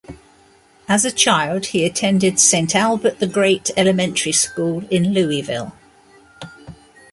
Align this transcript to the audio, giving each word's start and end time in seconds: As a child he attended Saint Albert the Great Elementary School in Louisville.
As 0.89 1.05
a 1.05 1.11
child 1.11 1.67
he 1.67 1.85
attended 1.85 2.39
Saint 2.39 2.75
Albert 2.75 3.19
the 3.19 3.27
Great 3.27 3.69
Elementary 3.77 4.31
School 4.31 4.83
in 4.89 5.13
Louisville. 5.13 5.73